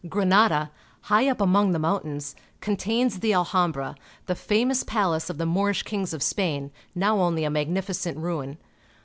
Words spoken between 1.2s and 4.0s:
up among the mountains, contains the Alhambra,